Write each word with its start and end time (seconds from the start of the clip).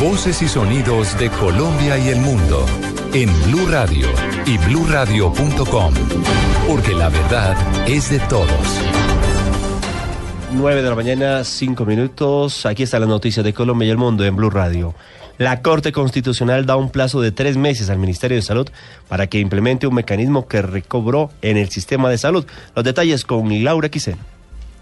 Voces 0.00 0.42
y 0.42 0.48
sonidos 0.48 1.18
de 1.18 1.30
Colombia 1.30 1.96
y 1.96 2.08
el 2.08 2.20
mundo 2.20 2.66
en 3.14 3.30
Blue 3.44 3.66
Radio 3.66 4.06
y 4.44 4.58
BlueRadio.com, 4.58 5.94
porque 6.68 6.92
la 6.92 7.08
verdad 7.08 7.56
es 7.88 8.10
de 8.10 8.18
todos. 8.28 8.80
9 10.52 10.82
de 10.82 10.88
la 10.90 10.94
mañana, 10.94 11.44
5 11.44 11.86
minutos. 11.86 12.66
Aquí 12.66 12.82
está 12.82 12.98
la 12.98 13.06
noticia 13.06 13.42
de 13.42 13.54
Colombia 13.54 13.88
y 13.88 13.90
el 13.90 13.96
mundo 13.96 14.22
en 14.22 14.36
Blue 14.36 14.50
Radio. 14.50 14.94
La 15.38 15.62
Corte 15.62 15.92
Constitucional 15.92 16.66
da 16.66 16.76
un 16.76 16.90
plazo 16.90 17.22
de 17.22 17.32
tres 17.32 17.56
meses 17.56 17.88
al 17.88 17.98
Ministerio 17.98 18.36
de 18.36 18.42
Salud 18.42 18.68
para 19.08 19.28
que 19.28 19.38
implemente 19.38 19.86
un 19.86 19.94
mecanismo 19.94 20.46
que 20.46 20.60
recobró 20.60 21.30
en 21.40 21.56
el 21.56 21.70
sistema 21.70 22.10
de 22.10 22.18
salud. 22.18 22.46
Los 22.74 22.84
detalles 22.84 23.24
con 23.24 23.64
Laura 23.64 23.88
Quisén. 23.88 24.18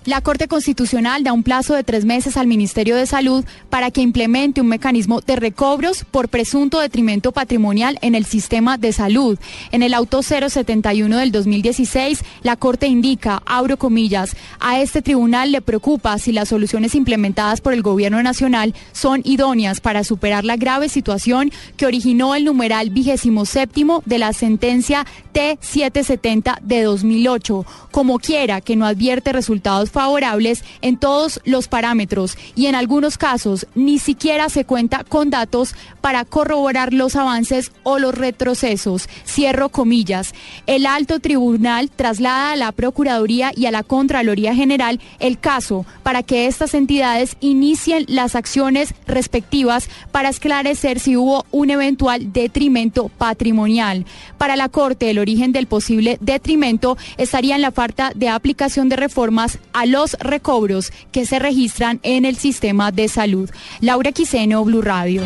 La 0.06 0.20
Corte 0.20 0.48
Constitucional 0.48 1.24
da 1.24 1.32
un 1.32 1.42
plazo 1.42 1.72
de 1.72 1.82
tres 1.82 2.04
meses 2.04 2.36
al 2.36 2.46
Ministerio 2.46 2.94
de 2.94 3.06
Salud 3.06 3.42
para 3.70 3.90
que 3.90 4.02
implemente 4.02 4.60
un 4.60 4.66
mecanismo 4.66 5.22
de 5.22 5.34
recobros 5.34 6.04
por 6.04 6.28
presunto 6.28 6.78
detrimento 6.78 7.32
patrimonial 7.32 7.98
en 8.02 8.14
el 8.14 8.26
sistema 8.26 8.76
de 8.76 8.92
salud. 8.92 9.38
En 9.72 9.82
el 9.82 9.94
auto 9.94 10.22
071 10.22 11.16
del 11.16 11.32
2016, 11.32 12.22
la 12.42 12.56
Corte 12.56 12.86
indica, 12.86 13.42
abro 13.46 13.78
comillas, 13.78 14.36
a 14.60 14.78
este 14.78 15.00
tribunal 15.00 15.52
le 15.52 15.62
preocupa 15.62 16.18
si 16.18 16.32
las 16.32 16.50
soluciones 16.50 16.94
implementadas 16.94 17.62
por 17.62 17.72
el 17.72 17.80
Gobierno 17.80 18.22
Nacional 18.22 18.74
son 18.92 19.22
idóneas 19.24 19.80
para 19.80 20.04
superar 20.04 20.44
la 20.44 20.58
grave 20.58 20.90
situación 20.90 21.50
que 21.78 21.86
originó 21.86 22.34
el 22.34 22.44
numeral 22.44 22.90
vigésimo 22.90 23.46
séptimo 23.46 24.02
de 24.04 24.18
la 24.18 24.34
sentencia 24.34 25.06
T770 25.32 26.60
de 26.60 26.82
2008, 26.82 27.64
como 27.90 28.18
quiera 28.18 28.60
que 28.60 28.76
no 28.76 28.84
advierte 28.84 29.32
resultados 29.32 29.93
favorables 29.94 30.64
en 30.82 30.98
todos 30.98 31.40
los 31.44 31.68
parámetros 31.68 32.36
y 32.56 32.66
en 32.66 32.74
algunos 32.74 33.16
casos 33.16 33.66
ni 33.76 34.00
siquiera 34.00 34.48
se 34.48 34.64
cuenta 34.64 35.04
con 35.04 35.30
datos 35.30 35.74
para 36.00 36.24
corroborar 36.24 36.92
los 36.92 37.14
avances 37.14 37.70
o 37.84 37.98
los 37.98 38.14
retrocesos. 38.14 39.08
Cierro 39.24 39.68
comillas. 39.68 40.34
El 40.66 40.84
alto 40.84 41.20
tribunal 41.20 41.90
traslada 41.90 42.52
a 42.52 42.56
la 42.56 42.72
Procuraduría 42.72 43.52
y 43.54 43.66
a 43.66 43.70
la 43.70 43.84
Contraloría 43.84 44.54
General 44.54 45.00
el 45.20 45.38
caso 45.38 45.86
para 46.02 46.24
que 46.24 46.46
estas 46.46 46.74
entidades 46.74 47.36
inicien 47.40 48.04
las 48.08 48.34
acciones 48.34 48.94
respectivas 49.06 49.88
para 50.10 50.28
esclarecer 50.28 50.98
si 50.98 51.16
hubo 51.16 51.46
un 51.52 51.70
eventual 51.70 52.32
detrimento 52.32 53.10
patrimonial. 53.16 54.06
Para 54.38 54.56
la 54.56 54.68
Corte, 54.68 55.10
el 55.10 55.20
origen 55.20 55.52
del 55.52 55.68
posible 55.68 56.18
detrimento 56.20 56.98
estaría 57.16 57.54
en 57.54 57.62
la 57.62 57.70
falta 57.70 58.10
de 58.14 58.28
aplicación 58.28 58.88
de 58.88 58.96
reformas 58.96 59.58
a 59.72 59.83
los 59.86 60.16
recobros 60.20 60.92
que 61.12 61.26
se 61.26 61.38
registran 61.38 62.00
en 62.02 62.24
el 62.24 62.36
sistema 62.36 62.92
de 62.92 63.08
salud. 63.08 63.50
Laura 63.80 64.12
Quiseno, 64.12 64.64
Blue 64.64 64.82
Radio. 64.82 65.22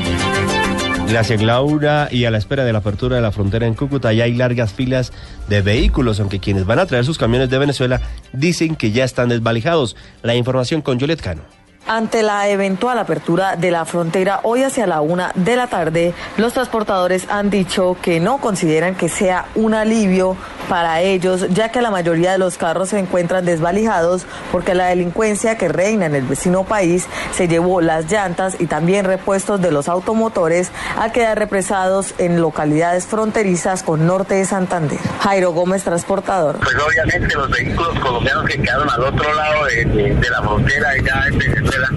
Gracias 1.09 1.41
Laura 1.41 2.09
y 2.11 2.27
a 2.27 2.31
la 2.31 2.37
espera 2.37 2.65
de 2.65 2.73
la 2.73 2.81
apertura 2.81 3.17
de 3.17 3.23
la 3.23 3.33
frontera 3.33 3.67
en 3.67 3.73
Cúcuta 3.73 4.13
ya 4.13 4.25
hay 4.25 4.35
largas 4.35 4.75
filas 4.75 5.11
de 5.49 5.63
vehículos, 5.63 6.21
aunque 6.21 6.39
quienes 6.39 6.67
van 6.67 6.79
a 6.81 6.87
traer 6.87 7.07
sus 7.07 7.17
camiones 7.17 7.49
de 7.49 7.57
Venezuela 7.57 8.03
dicen 8.35 8.77
que 8.77 8.93
ya 8.93 9.05
están 9.05 9.31
desvalijados. 9.31 9.97
La 10.23 10.35
información 10.35 10.83
con 10.83 11.01
Juliet 11.01 11.23
Cano. 11.23 11.41
Ante 11.87 12.23
la 12.23 12.51
eventual 12.51 12.99
apertura 12.99 13.57
de 13.57 13.71
la 13.71 13.87
frontera 13.87 14.41
hoy 14.43 14.63
hacia 14.63 14.87
la 14.87 15.01
una 15.01 15.33
de 15.35 15.57
la 15.57 15.69
tarde, 15.69 16.13
los 16.37 16.53
transportadores 16.53 17.27
han 17.31 17.49
dicho 17.49 17.97
que 18.03 18.21
no 18.21 18.37
consideran 18.37 18.95
que 18.95 19.09
sea 19.09 19.47
un 19.55 19.73
alivio 19.73 20.37
para 20.69 21.01
ellos, 21.01 21.47
ya 21.51 21.71
que 21.71 21.83
la 21.83 21.91
mayoría 21.91 22.33
de 22.33 22.39
los 22.39 22.59
carros 22.59 22.91
se 22.91 22.99
encuentran 22.99 23.45
desvalijados 23.45 24.27
porque 24.53 24.75
la 24.75 24.87
delincuencia 24.87 25.57
que 25.57 25.69
reina 25.69 26.07
en 26.07 26.15
el 26.15 26.25
vecino 26.25 26.65
país 26.65 27.07
se 27.33 27.49
llevó 27.49 27.81
las 27.81 28.11
llantas 28.11 28.57
y 28.59 28.67
también 28.67 29.05
repuestos 29.05 29.61
de 29.61 29.71
los 29.71 29.89
automotores 29.89 30.71
a 30.99 31.11
quedar 31.11 31.39
represados 31.39 32.15
en 32.19 32.41
localidades 32.41 33.07
fronterizas 33.07 33.83
con 33.83 34.07
norte 34.07 34.35
de 34.35 34.45
Santander. 34.45 34.99
Jairo 35.21 35.53
Gómez, 35.53 35.85
transportador. 35.85 36.59
Pues 36.59 36.77
obviamente 36.77 37.35
los 37.35 37.51
vehículos 37.51 37.99
colombianos 38.01 38.45
que 38.45 38.61
quedaron 38.61 38.89
al 38.91 39.01
otro 39.01 39.35
lado 39.35 39.65
de, 39.67 40.17
la 40.31 40.43
frontera 40.43 40.89
ya 41.05 41.27
en 41.29 41.39
Venezuela 41.39 41.89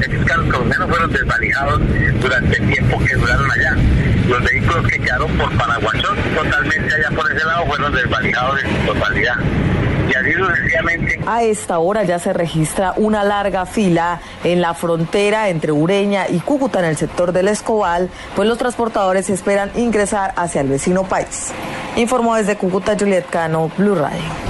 estos 0.00 0.24
carros 0.26 0.46
colombianos 0.46 0.88
fueron 0.88 1.12
desvalijados 1.12 1.80
durante 2.20 2.56
el 2.56 2.70
tiempo 2.70 2.98
que 3.04 3.14
duraron 3.14 3.50
allá. 3.50 3.76
Los 4.28 4.42
que 4.88 4.98
quedaron 4.98 5.30
por 5.38 5.50
totalmente 5.50 6.94
allá 6.94 7.16
por 7.16 7.30
ese 7.32 7.44
lado, 7.44 7.66
fueron 7.66 7.92
su 7.96 8.86
totalidad. 8.86 9.36
A 11.26 11.42
esta 11.42 11.78
hora 11.78 12.02
ya 12.02 12.18
se 12.18 12.32
registra 12.32 12.94
una 12.96 13.24
larga 13.24 13.66
fila 13.66 14.20
en 14.42 14.60
la 14.60 14.74
frontera 14.74 15.48
entre 15.48 15.70
Ureña 15.70 16.28
y 16.28 16.40
Cúcuta 16.40 16.78
en 16.80 16.86
el 16.86 16.96
sector 16.96 17.32
del 17.32 17.48
Escobal, 17.48 18.08
pues 18.34 18.48
los 18.48 18.58
transportadores 18.58 19.28
esperan 19.28 19.70
ingresar 19.76 20.32
hacia 20.36 20.62
el 20.62 20.68
vecino 20.68 21.04
país. 21.04 21.52
Informó 21.96 22.36
desde 22.36 22.56
Cúcuta 22.56 22.96
Juliet 22.98 23.26
Cano, 23.28 23.70
Blue 23.76 23.94
Radio. 23.94 24.47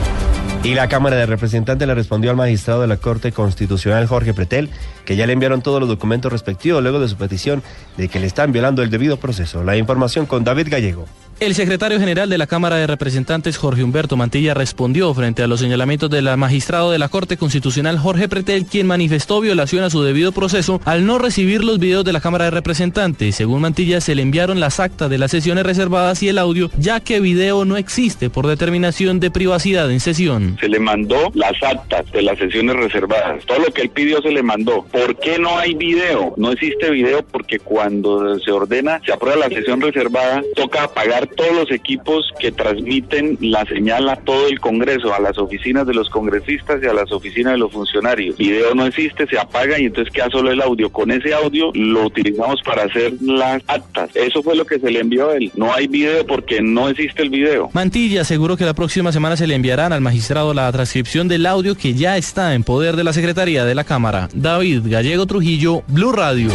Y 0.65 0.75
la 0.75 0.89
Cámara 0.89 1.17
de 1.17 1.25
Representantes 1.25 1.87
le 1.87 1.95
respondió 1.95 2.31
al 2.31 2.37
magistrado 2.37 2.81
de 2.81 2.89
la 2.89 2.97
Corte 2.97 3.33
Constitucional 3.33 4.07
Jorge 4.07 4.35
Pretel 4.35 4.71
que 5.05 5.17
ya 5.17 5.27
le 5.27 5.33
enviaron 5.33 5.63
todos 5.63 5.81
los 5.81 5.89
documentos 5.89 6.33
respectivos 6.33 6.83
luego 6.83 7.01
de 7.01 7.09
su 7.09 7.17
petición 7.17 7.63
de 7.97 8.09
que 8.09 8.19
le 8.19 8.27
están 8.27 8.53
violando 8.53 8.83
el 8.83 8.91
debido 8.91 9.19
proceso. 9.19 9.63
La 9.63 9.77
información 9.77 10.27
con 10.27 10.45
David 10.45 10.69
Gallego. 10.71 11.07
El 11.41 11.55
secretario 11.55 12.01
general 12.01 12.29
de 12.29 12.37
la 12.37 12.49
Cámara 12.49 12.75
de 12.77 12.89
Representantes, 12.89 13.59
Jorge 13.59 13.85
Humberto 13.85 14.17
Mantilla, 14.17 14.55
respondió 14.55 15.15
frente 15.15 15.45
a 15.45 15.47
los 15.47 15.61
señalamientos 15.61 16.11
del 16.11 16.37
magistrado 16.37 16.91
de 16.91 16.99
la 16.99 17.09
Corte 17.09 17.37
Constitucional, 17.37 17.97
Jorge 17.97 18.29
Pretel, 18.29 18.67
quien 18.67 18.89
manifestó 18.89 19.41
violación 19.41 19.85
a 19.85 19.91
su 19.91 20.03
debido 20.03 20.33
proceso 20.33 20.81
al 20.85 21.07
no 21.07 21.17
recibir 21.17 21.63
los 21.63 21.79
videos 21.79 22.05
de 22.05 22.13
la 22.13 22.21
Cámara 22.21 22.47
de 22.47 22.51
Representantes. 22.51 23.37
Según 23.37 23.61
Mantilla, 23.61 24.01
se 24.01 24.17
le 24.17 24.23
enviaron 24.23 24.59
las 24.59 24.81
actas 24.81 25.11
de 25.11 25.17
las 25.17 25.31
sesiones 25.31 25.63
reservadas 25.63 26.21
y 26.25 26.29
el 26.29 26.39
audio, 26.39 26.73
ya 26.77 26.99
que 26.99 27.21
video 27.21 27.65
no 27.65 27.77
existe 27.77 28.31
por 28.31 28.49
determinación 28.49 29.21
de 29.21 29.31
privacidad 29.31 29.89
en 29.93 30.01
sesión. 30.01 30.57
Se 30.59 30.69
le 30.69 30.81
mandó 30.81 31.31
las 31.35 31.63
actas 31.63 32.11
de 32.11 32.23
las 32.23 32.37
sesiones 32.39 32.75
reservadas. 32.75 33.45
Todo 33.47 33.61
lo 33.61 33.73
que 33.73 33.83
él 33.83 33.91
pidió 33.91 34.21
se 34.23 34.33
le 34.33 34.43
mandó. 34.43 34.85
¿Por 34.91 35.15
qué 35.21 35.39
no 35.39 35.57
hay 35.57 35.75
video? 35.75 36.35
No 36.37 36.51
existe 36.51 36.91
video 36.91 37.23
porque 37.23 37.61
cuando 37.61 38.41
se 38.41 38.51
ordena, 38.51 39.01
se 39.07 39.13
aprueba 39.13 39.49
la 39.49 39.55
sesión 39.55 39.81
reservada, 39.81 40.43
toca 40.57 40.83
apagar 40.83 41.28
todos 41.37 41.55
los 41.55 41.71
equipos 41.71 42.33
que 42.39 42.53
transmiten 42.53 43.39
la 43.41 43.65
señal 43.67 44.09
a 44.09 44.17
todo 44.17 44.49
el 44.49 44.61
Congreso, 44.61 45.15
a 45.15 45.21
las 45.21 45.39
oficinas 45.39 45.87
de 45.87 45.95
los 45.95 46.09
congresistas 46.11 46.81
y 46.83 46.87
a 46.87 46.93
las 46.93 47.11
oficinas 47.13 47.53
de 47.53 47.59
los 47.59 47.73
funcionarios. 47.73 48.37
Video 48.37 48.75
no 48.75 48.87
existe, 48.87 49.27
se 49.27 49.39
apaga 49.39 49.79
y 49.79 49.87
entonces 49.87 50.13
queda 50.13 50.29
solo 50.31 50.51
el 50.51 50.61
audio. 50.61 50.91
Con 50.91 51.11
ese 51.11 51.35
audio 51.35 51.71
lo 51.75 52.07
utilizamos 52.07 52.61
para 52.63 52.85
hacer 52.85 53.15
las 53.21 53.63
actas. 53.67 54.11
Eso 54.15 54.43
fue 54.43 54.57
lo 54.57 54.65
que 54.65 54.79
se 54.79 54.91
le 54.91 55.01
envió 55.01 55.31
a 55.31 55.37
él. 55.37 55.51
No 55.55 55.73
hay 55.73 55.87
video 55.87 56.27
porque 56.27 56.61
no 56.61 56.89
existe 56.89 57.23
el 57.23 57.31
video. 57.31 57.71
Mantilla 57.73 58.23
aseguró 58.23 58.57
que 58.57 58.65
la 58.65 58.75
próxima 58.75 59.13
semana 59.13 59.37
se 59.37 59.47
le 59.47 59.55
enviarán 59.55 59.93
al 59.93 60.01
magistrado 60.01 60.55
la 60.55 60.71
transcripción 60.73 61.29
del 61.29 61.47
audio 61.47 61.77
que 61.77 61.95
ya 61.95 62.17
está 62.17 62.55
en 62.55 62.65
poder 62.65 62.97
de 62.97 63.05
la 63.05 63.13
Secretaría 63.13 63.65
de 63.65 63.75
la 63.75 63.85
Cámara. 63.85 64.29
David 64.35 64.83
Gallego 64.85 65.27
Trujillo, 65.27 65.83
Blue 65.89 66.13
Radio. 66.13 66.51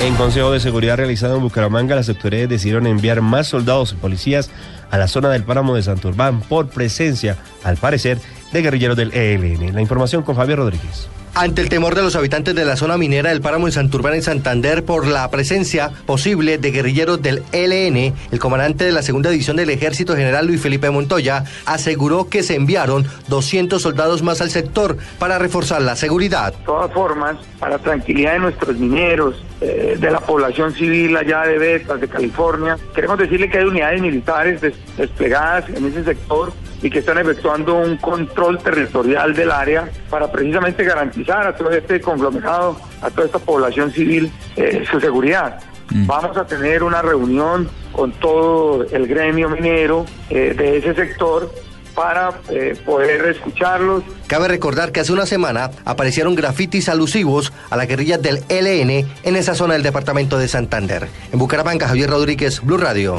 En 0.00 0.14
Consejo 0.14 0.50
de 0.50 0.60
Seguridad 0.60 0.96
realizado 0.96 1.36
en 1.36 1.42
Bucaramanga, 1.42 1.94
las 1.94 2.08
autoridades 2.08 2.48
decidieron 2.48 2.86
enviar 2.86 3.20
más 3.20 3.48
soldados 3.48 3.92
y 3.92 3.96
policías 3.96 4.50
a 4.90 4.96
la 4.96 5.06
zona 5.06 5.28
del 5.28 5.44
páramo 5.44 5.76
de 5.76 5.82
Santurbán 5.82 6.40
por 6.40 6.70
presencia, 6.70 7.36
al 7.64 7.76
parecer, 7.76 8.18
de 8.50 8.62
guerrilleros 8.62 8.96
del 8.96 9.12
ELN. 9.12 9.74
La 9.74 9.82
información 9.82 10.22
con 10.22 10.36
Javier 10.36 10.58
Rodríguez. 10.58 11.06
Ante 11.40 11.62
el 11.62 11.70
temor 11.70 11.94
de 11.94 12.02
los 12.02 12.16
habitantes 12.16 12.54
de 12.54 12.66
la 12.66 12.76
zona 12.76 12.98
minera 12.98 13.30
del 13.30 13.40
páramo 13.40 13.66
en 13.66 13.72
Santurbán 13.72 14.12
en 14.12 14.20
Santander 14.20 14.84
por 14.84 15.06
la 15.06 15.26
presencia 15.30 15.90
posible 16.04 16.58
de 16.58 16.70
guerrilleros 16.70 17.22
del 17.22 17.42
ELN, 17.52 18.12
el 18.30 18.38
comandante 18.38 18.84
de 18.84 18.92
la 18.92 19.00
segunda 19.00 19.30
división 19.30 19.56
del 19.56 19.70
ejército 19.70 20.14
general 20.14 20.46
Luis 20.46 20.60
Felipe 20.60 20.90
Montoya 20.90 21.44
aseguró 21.64 22.28
que 22.28 22.42
se 22.42 22.56
enviaron 22.56 23.06
200 23.28 23.80
soldados 23.80 24.22
más 24.22 24.42
al 24.42 24.50
sector 24.50 24.98
para 25.18 25.38
reforzar 25.38 25.80
la 25.80 25.96
seguridad. 25.96 26.52
De 26.52 26.64
todas 26.66 26.92
formas, 26.92 27.38
para 27.58 27.78
tranquilidad 27.78 28.34
de 28.34 28.40
nuestros 28.40 28.76
mineros, 28.76 29.42
eh, 29.62 29.96
de 29.98 30.10
la 30.10 30.20
población 30.20 30.74
civil 30.74 31.16
allá 31.16 31.44
de 31.44 31.56
Betas, 31.56 32.02
de 32.02 32.08
California, 32.08 32.76
queremos 32.94 33.16
decirle 33.16 33.48
que 33.48 33.56
hay 33.56 33.64
unidades 33.64 34.02
militares 34.02 34.60
des 34.60 34.74
desplegadas 34.98 35.70
en 35.70 35.86
ese 35.86 36.04
sector 36.04 36.52
y 36.82 36.90
que 36.90 37.00
están 37.00 37.18
efectuando 37.18 37.76
un 37.76 37.96
control 37.96 38.58
territorial 38.58 39.34
del 39.34 39.50
área 39.50 39.88
para 40.08 40.30
precisamente 40.30 40.84
garantizar 40.84 41.46
a 41.46 41.54
todo 41.54 41.70
este 41.70 42.00
conglomerado, 42.00 42.76
a 43.02 43.10
toda 43.10 43.26
esta 43.26 43.38
población 43.38 43.90
civil, 43.90 44.30
eh, 44.56 44.84
su 44.90 45.00
seguridad. 45.00 45.60
Vamos 45.92 46.36
a 46.36 46.46
tener 46.46 46.84
una 46.84 47.02
reunión 47.02 47.68
con 47.92 48.12
todo 48.12 48.84
el 48.92 49.08
gremio 49.08 49.48
minero 49.48 50.06
eh, 50.30 50.54
de 50.56 50.78
ese 50.78 50.94
sector 50.94 51.52
para 51.94 52.30
eh, 52.48 52.76
poder 52.84 53.26
escucharlos. 53.26 54.04
Cabe 54.28 54.48
recordar 54.48 54.92
que 54.92 55.00
hace 55.00 55.12
una 55.12 55.26
semana 55.26 55.70
aparecieron 55.84 56.34
grafitis 56.34 56.88
alusivos 56.88 57.52
a 57.70 57.76
la 57.76 57.86
guerrilla 57.86 58.18
del 58.18 58.38
LN 58.48 59.06
en 59.22 59.36
esa 59.36 59.54
zona 59.54 59.74
del 59.74 59.82
departamento 59.82 60.38
de 60.38 60.48
Santander. 60.48 61.08
En 61.32 61.38
Bucaramanga, 61.38 61.88
Javier 61.88 62.10
Rodríguez, 62.10 62.60
Blue 62.62 62.78
Radio. 62.78 63.16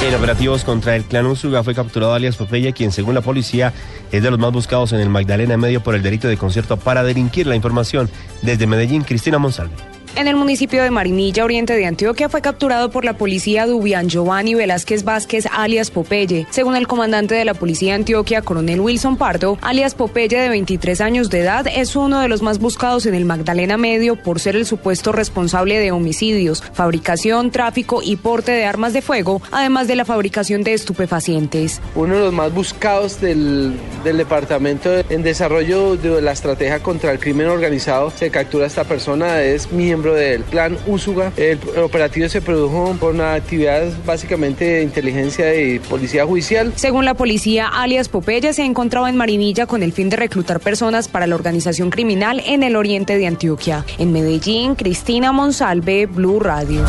En 0.00 0.14
operativos 0.14 0.64
contra 0.64 0.96
el 0.96 1.04
clan 1.04 1.26
Usuga 1.26 1.62
fue 1.62 1.74
capturado 1.74 2.14
alias 2.14 2.36
Popeye, 2.36 2.72
quien 2.72 2.92
según 2.92 3.14
la 3.14 3.20
policía 3.20 3.74
es 4.10 4.22
de 4.22 4.30
los 4.30 4.38
más 4.38 4.52
buscados 4.52 4.92
en 4.92 5.00
el 5.00 5.10
Magdalena 5.10 5.56
Medio 5.56 5.82
por 5.82 5.94
el 5.94 6.02
delito 6.02 6.28
de 6.28 6.38
concierto 6.38 6.76
para 6.78 7.02
delinquir. 7.02 7.46
La 7.46 7.56
información 7.56 8.08
desde 8.40 8.66
Medellín, 8.66 9.02
Cristina 9.02 9.38
Monsalve. 9.38 9.97
En 10.18 10.26
el 10.26 10.34
municipio 10.34 10.82
de 10.82 10.90
Marinilla, 10.90 11.44
oriente 11.44 11.76
de 11.76 11.86
Antioquia, 11.86 12.28
fue 12.28 12.42
capturado 12.42 12.90
por 12.90 13.04
la 13.04 13.16
policía 13.16 13.68
Dubian 13.68 14.08
Giovanni 14.08 14.56
Velázquez 14.56 15.04
Vázquez, 15.04 15.46
alias 15.52 15.92
Popeye. 15.92 16.44
Según 16.50 16.74
el 16.74 16.88
comandante 16.88 17.36
de 17.36 17.44
la 17.44 17.54
policía 17.54 17.92
de 17.92 18.00
Antioquia, 18.00 18.42
coronel 18.42 18.80
Wilson 18.80 19.16
Pardo, 19.16 19.58
alias 19.60 19.94
Popeye, 19.94 20.40
de 20.40 20.48
23 20.48 21.00
años 21.02 21.30
de 21.30 21.38
edad, 21.42 21.68
es 21.72 21.94
uno 21.94 22.18
de 22.18 22.26
los 22.26 22.42
más 22.42 22.58
buscados 22.58 23.06
en 23.06 23.14
el 23.14 23.26
Magdalena 23.26 23.76
Medio 23.76 24.16
por 24.16 24.40
ser 24.40 24.56
el 24.56 24.66
supuesto 24.66 25.12
responsable 25.12 25.78
de 25.78 25.92
homicidios, 25.92 26.64
fabricación, 26.72 27.52
tráfico 27.52 28.00
y 28.02 28.16
porte 28.16 28.50
de 28.50 28.64
armas 28.64 28.94
de 28.94 29.02
fuego, 29.02 29.40
además 29.52 29.86
de 29.86 29.94
la 29.94 30.04
fabricación 30.04 30.64
de 30.64 30.74
estupefacientes. 30.74 31.80
Uno 31.94 32.16
de 32.16 32.20
los 32.22 32.32
más 32.32 32.52
buscados 32.52 33.20
del, 33.20 33.72
del 34.02 34.16
departamento 34.16 34.90
en 35.08 35.22
desarrollo 35.22 35.94
de 35.94 36.20
la 36.20 36.32
estrategia 36.32 36.82
contra 36.82 37.12
el 37.12 37.20
crimen 37.20 37.46
organizado, 37.46 38.10
se 38.10 38.32
captura 38.32 38.66
esta 38.66 38.82
persona, 38.82 39.42
es 39.42 39.70
miembro 39.70 40.07
del 40.14 40.42
plan 40.42 40.76
Úsuga. 40.86 41.32
El 41.36 41.58
operativo 41.82 42.28
se 42.28 42.40
produjo 42.40 42.96
con 42.98 43.20
actividades 43.20 43.94
básicamente 44.04 44.64
de 44.64 44.82
inteligencia 44.82 45.54
y 45.60 45.78
policía 45.78 46.24
judicial. 46.24 46.72
Según 46.76 47.04
la 47.04 47.14
policía, 47.14 47.68
alias 47.68 48.08
Popeye 48.08 48.52
se 48.52 48.64
encontraba 48.64 49.08
en 49.08 49.16
Marinilla 49.16 49.66
con 49.66 49.82
el 49.82 49.92
fin 49.92 50.08
de 50.08 50.16
reclutar 50.16 50.60
personas 50.60 51.08
para 51.08 51.26
la 51.26 51.34
organización 51.34 51.90
criminal 51.90 52.42
en 52.46 52.62
el 52.62 52.76
oriente 52.76 53.18
de 53.18 53.26
Antioquia. 53.26 53.84
En 53.98 54.12
Medellín, 54.12 54.74
Cristina 54.74 55.32
Monsalve, 55.32 56.06
Blue 56.06 56.40
Radio. 56.40 56.84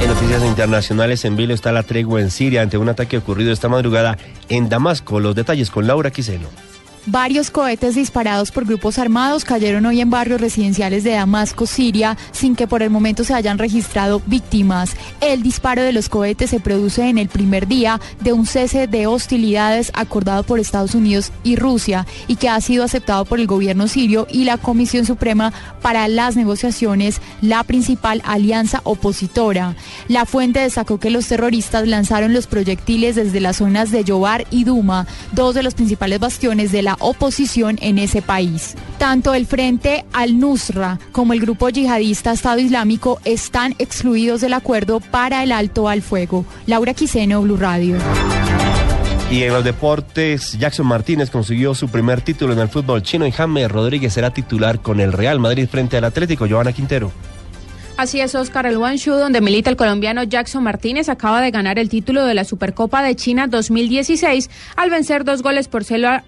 En 0.00 0.08
noticias 0.08 0.44
internacionales, 0.44 1.24
en 1.24 1.36
Vilo 1.36 1.54
está 1.54 1.72
la 1.72 1.82
tregua 1.82 2.20
en 2.20 2.30
Siria 2.30 2.62
ante 2.62 2.76
un 2.76 2.88
ataque 2.88 3.16
ocurrido 3.16 3.52
esta 3.52 3.68
madrugada 3.68 4.18
en 4.48 4.68
Damasco. 4.68 5.20
Los 5.20 5.34
detalles 5.34 5.70
con 5.70 5.86
Laura 5.86 6.10
Quiseno. 6.10 6.48
Varios 7.06 7.50
cohetes 7.50 7.96
disparados 7.96 8.50
por 8.50 8.64
grupos 8.64 8.98
armados 8.98 9.44
cayeron 9.44 9.84
hoy 9.84 10.00
en 10.00 10.08
barrios 10.08 10.40
residenciales 10.40 11.04
de 11.04 11.10
Damasco, 11.10 11.66
Siria, 11.66 12.16
sin 12.32 12.56
que 12.56 12.66
por 12.66 12.82
el 12.82 12.88
momento 12.88 13.24
se 13.24 13.34
hayan 13.34 13.58
registrado 13.58 14.22
víctimas. 14.24 14.96
El 15.20 15.42
disparo 15.42 15.82
de 15.82 15.92
los 15.92 16.08
cohetes 16.08 16.48
se 16.48 16.60
produce 16.60 17.06
en 17.10 17.18
el 17.18 17.28
primer 17.28 17.68
día 17.68 18.00
de 18.20 18.32
un 18.32 18.46
cese 18.46 18.86
de 18.86 19.06
hostilidades 19.06 19.92
acordado 19.92 20.44
por 20.44 20.58
Estados 20.58 20.94
Unidos 20.94 21.30
y 21.42 21.56
Rusia 21.56 22.06
y 22.26 22.36
que 22.36 22.48
ha 22.48 22.58
sido 22.62 22.84
aceptado 22.84 23.26
por 23.26 23.38
el 23.38 23.46
gobierno 23.46 23.86
sirio 23.86 24.26
y 24.30 24.44
la 24.44 24.56
Comisión 24.56 25.04
Suprema 25.04 25.52
para 25.82 26.08
las 26.08 26.36
Negociaciones, 26.36 27.20
la 27.42 27.64
principal 27.64 28.22
alianza 28.24 28.80
opositora. 28.84 29.76
La 30.08 30.24
fuente 30.24 30.60
destacó 30.60 30.98
que 30.98 31.10
los 31.10 31.28
terroristas 31.28 31.86
lanzaron 31.86 32.32
los 32.32 32.46
proyectiles 32.46 33.14
desde 33.14 33.40
las 33.40 33.56
zonas 33.56 33.90
de 33.90 34.04
Yobar 34.04 34.46
y 34.50 34.64
Duma, 34.64 35.06
dos 35.32 35.54
de 35.54 35.62
los 35.62 35.74
principales 35.74 36.18
bastiones 36.18 36.72
de 36.72 36.80
la 36.80 36.93
oposición 37.00 37.78
en 37.80 37.98
ese 37.98 38.22
país. 38.22 38.74
Tanto 38.98 39.34
el 39.34 39.46
Frente 39.46 40.04
al-Nusra 40.12 40.98
como 41.12 41.32
el 41.32 41.40
grupo 41.40 41.68
yihadista 41.68 42.32
Estado 42.32 42.60
Islámico 42.60 43.20
están 43.24 43.74
excluidos 43.78 44.40
del 44.40 44.54
acuerdo 44.54 45.00
para 45.00 45.42
el 45.42 45.52
alto 45.52 45.88
al 45.88 46.02
fuego. 46.02 46.44
Laura 46.66 46.94
Quiseno, 46.94 47.42
Blue 47.42 47.56
Radio. 47.56 47.96
Y 49.30 49.42
en 49.42 49.52
los 49.52 49.64
deportes, 49.64 50.56
Jackson 50.58 50.86
Martínez 50.86 51.30
consiguió 51.30 51.74
su 51.74 51.88
primer 51.88 52.20
título 52.20 52.52
en 52.52 52.58
el 52.60 52.68
fútbol 52.68 53.02
chino 53.02 53.26
y 53.26 53.32
James 53.32 53.70
Rodríguez 53.70 54.12
será 54.12 54.30
titular 54.30 54.80
con 54.80 55.00
el 55.00 55.12
Real 55.12 55.40
Madrid 55.40 55.66
frente 55.68 55.96
al 55.96 56.04
Atlético. 56.04 56.46
Joana 56.48 56.72
Quintero. 56.72 57.10
Así 57.96 58.20
es, 58.20 58.34
Oscar, 58.34 58.66
el 58.66 58.76
Wanshu, 58.76 59.12
donde 59.12 59.40
milita 59.40 59.70
el 59.70 59.76
colombiano 59.76 60.24
Jackson 60.24 60.64
Martínez, 60.64 61.08
acaba 61.08 61.40
de 61.40 61.52
ganar 61.52 61.78
el 61.78 61.88
título 61.88 62.26
de 62.26 62.34
la 62.34 62.42
Supercopa 62.42 63.04
de 63.04 63.14
China 63.14 63.46
2016 63.46 64.50
al 64.74 64.90
vencer 64.90 65.22
dos 65.24 65.42
goles 65.42 65.68
por 65.68 65.84
cero, 65.84 66.20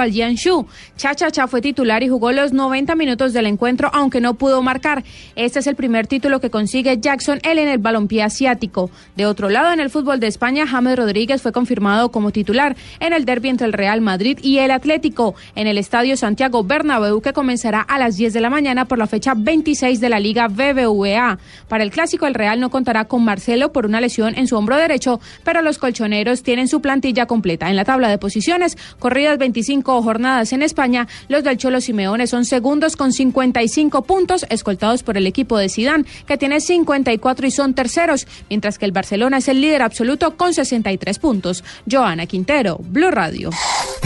al 0.00 0.12
Jiangsu. 0.12 0.66
Cha 0.96 1.14
Cha 1.14 1.30
Cha 1.30 1.46
fue 1.46 1.60
titular 1.60 2.02
y 2.02 2.08
jugó 2.08 2.32
los 2.32 2.54
90 2.54 2.94
minutos 2.94 3.34
del 3.34 3.44
encuentro, 3.44 3.90
aunque 3.92 4.22
no 4.22 4.32
pudo 4.32 4.62
marcar. 4.62 5.04
Este 5.36 5.58
es 5.58 5.66
el 5.66 5.76
primer 5.76 6.06
título 6.06 6.40
que 6.40 6.48
consigue 6.48 6.98
Jackson, 6.98 7.38
él 7.42 7.58
en 7.58 7.68
el 7.68 7.78
balompié 7.78 8.22
asiático. 8.22 8.90
De 9.14 9.26
otro 9.26 9.50
lado, 9.50 9.74
en 9.74 9.80
el 9.80 9.90
fútbol 9.90 10.20
de 10.20 10.28
España, 10.28 10.66
James 10.66 10.96
Rodríguez 10.96 11.42
fue 11.42 11.52
confirmado 11.52 12.10
como 12.10 12.32
titular 12.32 12.76
en 12.98 13.12
el 13.12 13.26
derby 13.26 13.50
entre 13.50 13.66
el 13.66 13.74
Real 13.74 14.00
Madrid 14.00 14.38
y 14.42 14.56
el 14.56 14.70
Atlético 14.70 15.34
en 15.54 15.66
el 15.66 15.76
Estadio 15.76 16.16
Santiago 16.16 16.64
Bernabéu, 16.64 17.20
que 17.20 17.34
comenzará 17.34 17.82
a 17.82 17.98
las 17.98 18.16
10 18.16 18.32
de 18.32 18.40
la 18.40 18.48
mañana 18.48 18.86
por 18.86 18.96
la 18.96 19.06
fecha 19.06 19.34
26 19.50 19.98
de 19.98 20.08
la 20.08 20.20
Liga 20.20 20.46
BBVA. 20.46 21.36
Para 21.66 21.82
el 21.82 21.90
clásico, 21.90 22.28
el 22.28 22.34
Real 22.34 22.60
no 22.60 22.70
contará 22.70 23.06
con 23.06 23.24
Marcelo 23.24 23.72
por 23.72 23.84
una 23.84 24.00
lesión 24.00 24.38
en 24.38 24.46
su 24.46 24.56
hombro 24.56 24.76
derecho, 24.76 25.18
pero 25.42 25.60
los 25.60 25.78
colchoneros 25.78 26.44
tienen 26.44 26.68
su 26.68 26.80
plantilla 26.80 27.26
completa. 27.26 27.68
En 27.68 27.74
la 27.74 27.84
tabla 27.84 28.08
de 28.08 28.16
posiciones, 28.16 28.78
corridas 29.00 29.38
25 29.38 30.02
jornadas 30.02 30.52
en 30.52 30.62
España, 30.62 31.08
los 31.26 31.42
del 31.42 31.56
Cholo 31.56 31.80
Simeone 31.80 32.28
son 32.28 32.44
segundos 32.44 32.94
con 32.94 33.12
55 33.12 34.02
puntos, 34.02 34.46
escoltados 34.50 35.02
por 35.02 35.16
el 35.16 35.26
equipo 35.26 35.58
de 35.58 35.68
Sidán, 35.68 36.06
que 36.26 36.38
tiene 36.38 36.60
54 36.60 37.44
y 37.48 37.50
son 37.50 37.74
terceros, 37.74 38.28
mientras 38.48 38.78
que 38.78 38.84
el 38.84 38.92
Barcelona 38.92 39.38
es 39.38 39.48
el 39.48 39.60
líder 39.60 39.82
absoluto 39.82 40.36
con 40.36 40.54
63 40.54 41.18
puntos. 41.18 41.64
Joana 41.90 42.26
Quintero, 42.26 42.78
Blue 42.84 43.10
Radio. 43.10 43.50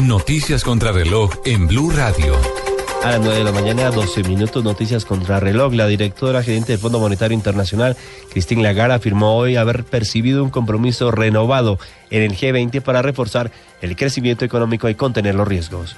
Noticias 0.03 0.65
contra 0.65 0.91
reloj 0.91 1.33
en 1.45 1.69
Blue 1.69 1.91
Radio. 1.91 2.35
A 3.05 3.11
las 3.11 3.21
9 3.21 3.37
de 3.37 3.45
la 3.45 3.53
mañana, 3.53 3.91
12 3.91 4.23
minutos, 4.23 4.65
noticias 4.65 5.05
contra 5.05 5.39
reloj. 5.39 5.75
La 5.75 5.87
directora 5.87 6.43
gerente 6.43 6.73
del 6.73 6.81
Fondo 6.81 6.99
Monetario 6.99 7.35
Internacional, 7.35 7.99
Christine 8.31 8.63
Lagarde, 8.63 8.95
afirmó 8.95 9.37
hoy 9.37 9.57
haber 9.57 9.85
percibido 9.85 10.43
un 10.43 10.49
compromiso 10.49 11.11
renovado 11.11 11.79
en 12.09 12.23
el 12.23 12.35
G20 12.35 12.81
para 12.81 13.03
reforzar 13.03 13.51
el 13.83 13.95
crecimiento 13.95 14.47
económico 14.47 14.89
y 14.89 14.95
contener 14.95 15.35
los 15.35 15.47
riesgos. 15.47 15.97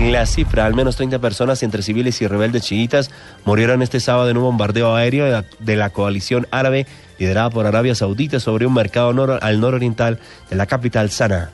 La 0.00 0.26
cifra, 0.26 0.66
al 0.66 0.74
menos 0.74 0.96
30 0.96 1.20
personas 1.20 1.62
entre 1.62 1.82
civiles 1.82 2.20
y 2.20 2.26
rebeldes 2.26 2.64
chiitas 2.64 3.12
murieron 3.44 3.80
este 3.80 4.00
sábado 4.00 4.30
en 4.30 4.36
un 4.36 4.42
bombardeo 4.42 4.96
aéreo 4.96 5.44
de 5.60 5.76
la, 5.76 5.90
coalición 5.90 6.48
árabe 6.50 6.88
liderada 7.20 7.50
por 7.50 7.66
Arabia 7.66 7.94
Saudita 7.94 8.40
sobre 8.40 8.66
un 8.66 8.74
mercado 8.74 9.38
al 9.40 9.60
nororiental 9.60 10.18
de 10.50 10.56
la 10.56 10.66
capital 10.66 11.08
Sanaa. 11.10 11.50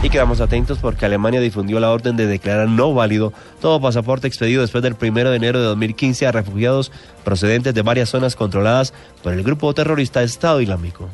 Y 0.00 0.10
quedamos 0.10 0.40
atentos 0.40 0.78
porque 0.78 1.06
Alemania 1.06 1.40
difundió 1.40 1.80
la 1.80 1.90
orden 1.90 2.16
de 2.16 2.26
declarar 2.26 2.68
no 2.68 2.94
válido 2.94 3.32
todo 3.60 3.80
pasaporte 3.80 4.28
expedido 4.28 4.62
después 4.62 4.82
del 4.82 4.94
1 5.00 5.30
de 5.30 5.36
enero 5.36 5.58
de 5.58 5.66
2015 5.66 6.26
a 6.26 6.32
refugiados 6.32 6.92
procedentes 7.24 7.74
de 7.74 7.82
varias 7.82 8.08
zonas 8.08 8.36
controladas 8.36 8.94
por 9.24 9.32
el 9.32 9.42
grupo 9.42 9.74
terrorista 9.74 10.22
Estado 10.22 10.60
Islámico. 10.60 11.08